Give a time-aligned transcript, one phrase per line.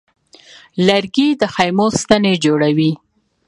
[0.87, 2.91] لرګی د خیمو ستنې جوړوي.